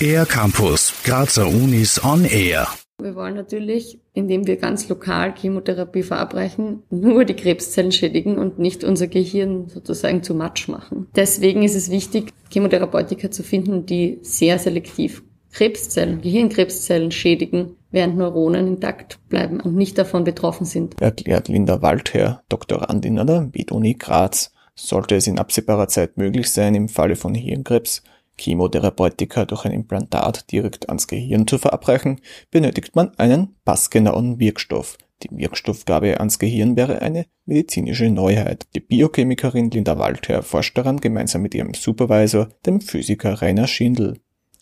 Air 0.00 0.26
Campus, 0.26 0.92
Grazer 1.04 1.46
Unis 1.48 2.02
on 2.04 2.24
Air. 2.24 2.68
Wir 2.98 3.14
wollen 3.14 3.34
natürlich, 3.34 4.00
indem 4.14 4.46
wir 4.46 4.56
ganz 4.56 4.88
lokal 4.88 5.34
Chemotherapie 5.34 6.02
verabreichen, 6.02 6.82
nur 6.90 7.24
die 7.24 7.34
Krebszellen 7.34 7.92
schädigen 7.92 8.38
und 8.38 8.58
nicht 8.58 8.84
unser 8.84 9.06
Gehirn 9.06 9.68
sozusagen 9.68 10.22
zu 10.22 10.34
Matsch 10.34 10.68
machen. 10.68 11.08
Deswegen 11.14 11.62
ist 11.62 11.74
es 11.74 11.90
wichtig, 11.90 12.32
Chemotherapeutika 12.50 13.30
zu 13.30 13.42
finden, 13.42 13.86
die 13.86 14.18
sehr 14.22 14.58
selektiv 14.58 15.22
Krebszellen, 15.52 16.20
Gehirnkrebszellen 16.20 17.10
schädigen, 17.10 17.76
während 17.90 18.16
Neuronen 18.16 18.66
intakt 18.66 19.18
bleiben 19.28 19.60
und 19.60 19.74
nicht 19.74 19.96
davon 19.96 20.24
betroffen 20.24 20.66
sind. 20.66 21.00
Erklärt 21.00 21.48
Linda 21.48 21.80
Waldherr, 21.80 22.42
Doktorandin 22.48 23.18
an 23.18 23.26
der 23.26 23.50
MedUni 23.54 23.94
Graz. 23.94 24.52
Sollte 24.78 25.16
es 25.16 25.26
in 25.26 25.38
absehbarer 25.38 25.88
Zeit 25.88 26.16
möglich 26.18 26.50
sein, 26.50 26.74
im 26.74 26.88
Falle 26.88 27.16
von 27.16 27.34
Hirnkrebs 27.34 28.02
Chemotherapeutika 28.38 29.46
durch 29.46 29.64
ein 29.64 29.72
Implantat 29.72 30.50
direkt 30.52 30.88
ans 30.88 31.08
Gehirn 31.08 31.46
zu 31.46 31.58
verabreichen, 31.58 32.20
benötigt 32.50 32.94
man 32.94 33.16
einen 33.18 33.56
passgenauen 33.64 34.38
Wirkstoff. 34.38 34.98
Die 35.22 35.34
Wirkstoffgabe 35.34 36.20
ans 36.20 36.38
Gehirn 36.38 36.76
wäre 36.76 37.00
eine 37.00 37.24
medizinische 37.46 38.10
Neuheit. 38.10 38.66
Die 38.74 38.80
Biochemikerin 38.80 39.70
Linda 39.70 39.98
Waldherr 39.98 40.42
forscht 40.42 40.76
daran 40.76 41.00
gemeinsam 41.00 41.40
mit 41.40 41.54
ihrem 41.54 41.72
Supervisor, 41.72 42.50
dem 42.66 42.82
Physiker 42.82 43.40
Rainer 43.40 43.66
Schindel. 43.66 44.20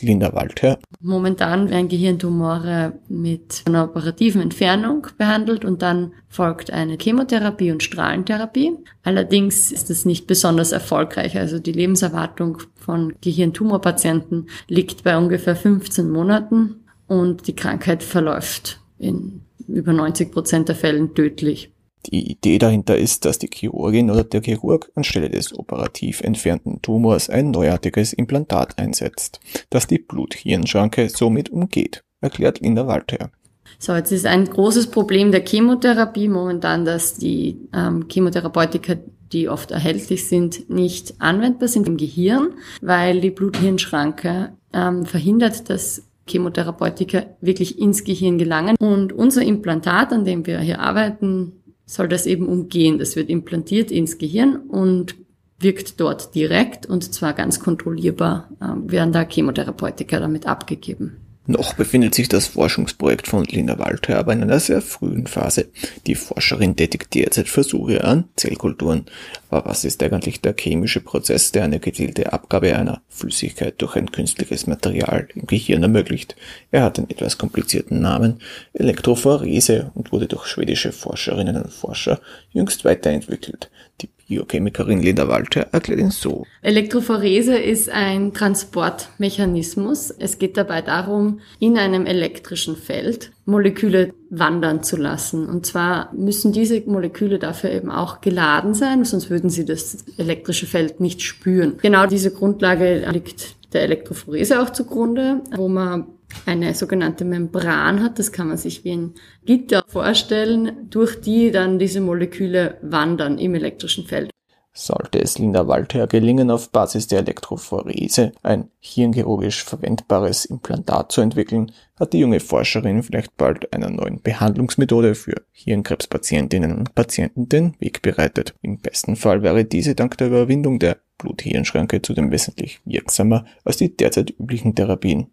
Linda 0.00 0.32
Waldherr. 0.34 0.78
Momentan 1.00 1.70
werden 1.70 1.88
Gehirntumore 1.88 2.98
mit 3.08 3.62
einer 3.66 3.84
operativen 3.84 4.42
Entfernung 4.42 5.06
behandelt 5.16 5.64
und 5.64 5.82
dann 5.82 6.12
folgt 6.28 6.70
eine 6.70 6.98
Chemotherapie 7.00 7.70
und 7.70 7.82
Strahlentherapie. 7.82 8.72
Allerdings 9.02 9.72
ist 9.72 9.90
es 9.90 10.04
nicht 10.04 10.26
besonders 10.26 10.72
erfolgreich. 10.72 11.38
Also 11.38 11.58
die 11.58 11.72
Lebenserwartung 11.72 12.58
von 12.74 13.14
Gehirntumorpatienten 13.20 14.48
liegt 14.68 15.04
bei 15.04 15.16
ungefähr 15.16 15.56
15 15.56 16.10
Monaten 16.10 16.84
und 17.06 17.46
die 17.46 17.56
Krankheit 17.56 18.02
verläuft 18.02 18.80
in 18.98 19.42
über 19.68 19.92
90 19.92 20.32
Prozent 20.32 20.68
der 20.68 20.76
Fällen 20.76 21.14
tödlich. 21.14 21.72
Die 22.12 22.30
Idee 22.30 22.58
dahinter 22.58 22.96
ist, 22.96 23.24
dass 23.24 23.38
die 23.38 23.50
Chirurgin 23.52 24.10
oder 24.10 24.22
der 24.22 24.42
Chirurg 24.42 24.90
anstelle 24.94 25.28
des 25.28 25.56
operativ 25.58 26.20
entfernten 26.20 26.80
Tumors 26.80 27.28
ein 27.28 27.50
neuartiges 27.50 28.12
Implantat 28.12 28.78
einsetzt, 28.78 29.40
das 29.70 29.86
die 29.86 29.98
Blut-Hirn-Schranke 29.98 31.08
somit 31.08 31.50
umgeht, 31.50 32.04
erklärt 32.20 32.60
Linda 32.60 32.86
Walter. 32.86 33.30
So, 33.78 33.94
jetzt 33.94 34.12
ist 34.12 34.26
ein 34.26 34.44
großes 34.44 34.88
Problem 34.88 35.32
der 35.32 35.44
Chemotherapie 35.44 36.28
momentan, 36.28 36.84
dass 36.84 37.16
die 37.16 37.58
ähm, 37.74 38.06
Chemotherapeutika, 38.08 38.94
die 39.32 39.48
oft 39.48 39.72
erhältlich 39.72 40.28
sind, 40.28 40.70
nicht 40.70 41.20
anwendbar 41.20 41.68
sind 41.68 41.88
im 41.88 41.96
Gehirn, 41.96 42.54
weil 42.80 43.20
die 43.20 43.30
Blut-Hirn-Schranke 43.30 44.52
ähm, 44.72 45.04
verhindert, 45.04 45.68
dass 45.68 46.06
Chemotherapeutika 46.28 47.24
wirklich 47.40 47.78
ins 47.80 48.04
Gehirn 48.04 48.38
gelangen. 48.38 48.76
Und 48.78 49.12
unser 49.12 49.42
Implantat, 49.42 50.12
an 50.12 50.24
dem 50.24 50.46
wir 50.46 50.60
hier 50.60 50.80
arbeiten, 50.80 51.62
soll 51.86 52.08
das 52.08 52.26
eben 52.26 52.46
umgehen. 52.46 52.98
Das 52.98 53.16
wird 53.16 53.30
implantiert 53.30 53.90
ins 53.90 54.18
Gehirn 54.18 54.56
und 54.56 55.14
wirkt 55.58 56.00
dort 56.00 56.34
direkt 56.34 56.84
und 56.86 57.14
zwar 57.14 57.32
ganz 57.32 57.60
kontrollierbar, 57.60 58.50
äh, 58.60 58.90
werden 58.90 59.12
da 59.12 59.24
Chemotherapeutika 59.24 60.20
damit 60.20 60.46
abgegeben. 60.46 61.25
Noch 61.48 61.74
befindet 61.74 62.14
sich 62.14 62.28
das 62.28 62.48
Forschungsprojekt 62.48 63.28
von 63.28 63.44
Linda 63.44 63.78
Walter 63.78 64.18
aber 64.18 64.32
in 64.32 64.42
einer 64.42 64.58
sehr 64.58 64.82
frühen 64.82 65.28
Phase. 65.28 65.68
Die 66.06 66.16
Forscherin 66.16 66.74
tätigt 66.74 67.14
derzeit 67.14 67.48
Versuche 67.48 68.02
an 68.02 68.24
Zellkulturen. 68.34 69.06
Aber 69.48 69.70
was 69.70 69.84
ist 69.84 70.02
eigentlich 70.02 70.40
der 70.40 70.56
chemische 70.58 71.00
Prozess, 71.00 71.52
der 71.52 71.62
eine 71.62 71.78
gezielte 71.78 72.32
Abgabe 72.32 72.76
einer 72.76 73.02
Flüssigkeit 73.08 73.80
durch 73.80 73.94
ein 73.94 74.10
künstliches 74.10 74.66
Material 74.66 75.28
im 75.34 75.46
Gehirn 75.46 75.84
ermöglicht? 75.84 76.34
Er 76.72 76.82
hat 76.82 76.96
den 76.96 77.08
etwas 77.08 77.38
komplizierten 77.38 78.00
Namen 78.00 78.40
Elektrophorese 78.72 79.92
und 79.94 80.10
wurde 80.10 80.26
durch 80.26 80.46
schwedische 80.46 80.90
Forscherinnen 80.90 81.62
und 81.62 81.72
Forscher 81.72 82.20
jüngst 82.50 82.84
weiterentwickelt. 82.84 83.70
Die 84.00 84.08
Biochemikerin 84.28 85.02
Linda 85.02 85.28
Walter 85.28 85.68
erklärt 85.72 86.00
ihn 86.00 86.10
so. 86.10 86.46
Elektrophorese 86.62 87.56
ist 87.56 87.88
ein 87.88 88.32
Transportmechanismus. 88.32 90.10
Es 90.10 90.38
geht 90.38 90.56
dabei 90.56 90.82
darum, 90.82 91.40
in 91.60 91.78
einem 91.78 92.06
elektrischen 92.06 92.76
Feld 92.76 93.30
Moleküle 93.44 94.12
wandern 94.30 94.82
zu 94.82 94.96
lassen. 94.96 95.46
Und 95.46 95.66
zwar 95.66 96.12
müssen 96.12 96.52
diese 96.52 96.80
Moleküle 96.80 97.38
dafür 97.38 97.70
eben 97.70 97.90
auch 97.90 98.20
geladen 98.20 98.74
sein, 98.74 99.04
sonst 99.04 99.30
würden 99.30 99.50
sie 99.50 99.64
das 99.64 100.04
elektrische 100.18 100.66
Feld 100.66 101.00
nicht 101.00 101.22
spüren. 101.22 101.74
Genau 101.80 102.06
diese 102.06 102.32
Grundlage 102.32 103.08
liegt 103.12 103.54
der 103.72 103.82
Elektrophorese 103.82 104.60
auch 104.60 104.70
zugrunde, 104.70 105.42
wo 105.54 105.68
man 105.68 106.06
eine 106.44 106.74
sogenannte 106.74 107.24
Membran 107.24 108.02
hat, 108.02 108.18
das 108.18 108.32
kann 108.32 108.48
man 108.48 108.56
sich 108.56 108.84
wie 108.84 108.92
ein 108.92 109.14
Gitter 109.44 109.82
vorstellen, 109.86 110.88
durch 110.90 111.20
die 111.20 111.50
dann 111.50 111.78
diese 111.78 112.00
Moleküle 112.00 112.78
wandern 112.82 113.38
im 113.38 113.54
elektrischen 113.54 114.06
Feld. 114.06 114.30
Sollte 114.78 115.18
es 115.22 115.38
Linda 115.38 115.66
Walter 115.68 116.06
gelingen, 116.06 116.50
auf 116.50 116.70
Basis 116.70 117.06
der 117.06 117.20
Elektrophorese 117.20 118.32
ein 118.42 118.68
hirnchirurgisch 118.78 119.64
verwendbares 119.64 120.44
Implantat 120.44 121.12
zu 121.12 121.22
entwickeln, 121.22 121.72
hat 121.98 122.12
die 122.12 122.18
junge 122.18 122.40
Forscherin 122.40 123.02
vielleicht 123.02 123.34
bald 123.38 123.72
einer 123.72 123.88
neuen 123.88 124.20
Behandlungsmethode 124.20 125.14
für 125.14 125.46
Hirnkrebspatientinnen 125.52 126.76
und 126.76 126.94
Patienten 126.94 127.48
den 127.48 127.74
Weg 127.80 128.02
bereitet. 128.02 128.54
Im 128.60 128.76
besten 128.76 129.16
Fall 129.16 129.42
wäre 129.42 129.64
diese 129.64 129.94
dank 129.94 130.18
der 130.18 130.26
Überwindung 130.26 130.78
der 130.78 130.98
Blut-Hirn-Schranke 131.16 132.02
zudem 132.02 132.30
wesentlich 132.30 132.82
wirksamer 132.84 133.46
als 133.64 133.78
die 133.78 133.96
derzeit 133.96 134.34
üblichen 134.38 134.74
Therapien. 134.74 135.28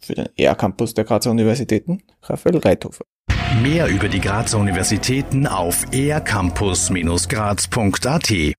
Für 0.00 0.14
den 0.14 0.28
ER-Campus 0.36 0.94
der 0.94 1.04
Grazer 1.04 1.30
Universitäten 1.30 2.02
Raphael 2.22 2.58
Reithofer. 2.58 3.04
Mehr 3.62 3.86
über 3.88 4.08
die 4.08 4.20
Grazer 4.20 4.58
Universitäten 4.58 5.46
auf 5.46 5.86
ercampus-graz.at 5.92 8.30